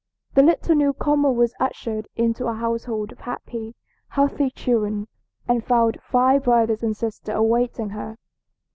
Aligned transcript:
The 0.33 0.41
little 0.41 0.73
new 0.73 0.93
comer 0.93 1.31
was 1.31 1.53
ushered 1.59 2.07
into 2.15 2.47
a 2.47 2.55
household 2.55 3.11
of 3.11 3.19
happy, 3.19 3.75
healthy 4.07 4.49
children, 4.49 5.07
and 5.47 5.63
found 5.63 6.01
five 6.01 6.45
brothers 6.45 6.81
and 6.81 6.97
sisters 6.97 7.35
awaiting 7.35 7.89
her. 7.91 8.17